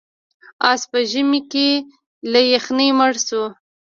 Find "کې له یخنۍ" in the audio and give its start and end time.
1.51-2.89